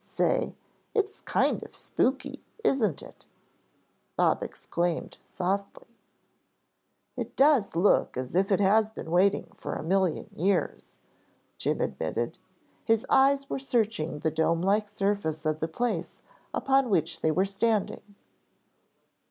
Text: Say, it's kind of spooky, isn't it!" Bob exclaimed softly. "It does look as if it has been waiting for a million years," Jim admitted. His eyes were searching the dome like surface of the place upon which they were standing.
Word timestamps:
Say, 0.03 0.55
it's 0.95 1.19
kind 1.19 1.61
of 1.61 1.75
spooky, 1.75 2.43
isn't 2.63 3.03
it!" 3.03 3.27
Bob 4.17 4.41
exclaimed 4.41 5.19
softly. 5.25 5.89
"It 7.15 7.35
does 7.35 7.75
look 7.75 8.17
as 8.17 8.33
if 8.33 8.51
it 8.51 8.59
has 8.59 8.89
been 8.89 9.11
waiting 9.11 9.51
for 9.55 9.75
a 9.75 9.83
million 9.83 10.31
years," 10.35 11.01
Jim 11.59 11.81
admitted. 11.81 12.39
His 12.83 13.05
eyes 13.11 13.47
were 13.47 13.59
searching 13.59 14.21
the 14.21 14.31
dome 14.31 14.63
like 14.63 14.89
surface 14.89 15.45
of 15.45 15.59
the 15.59 15.67
place 15.67 16.19
upon 16.51 16.89
which 16.89 17.21
they 17.21 17.29
were 17.29 17.45
standing. 17.45 18.15